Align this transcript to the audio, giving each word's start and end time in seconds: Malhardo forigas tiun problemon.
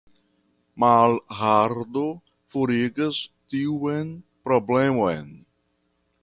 Malhardo 0.83 2.05
forigas 2.55 3.21
tiun 3.53 4.09
problemon. 4.49 5.31